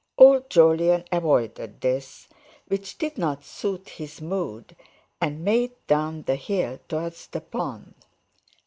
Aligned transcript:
Old 0.17 0.49
Jolyon 0.49 1.03
avoided 1.11 1.79
this, 1.79 2.27
which 2.67 2.97
did 2.97 3.19
not 3.19 3.43
suit 3.43 3.87
his 3.87 4.19
mood, 4.19 4.75
and 5.21 5.45
made 5.45 5.73
down 5.85 6.23
the 6.23 6.37
hill 6.37 6.79
towards 6.89 7.27
the 7.27 7.41
pond. 7.41 7.93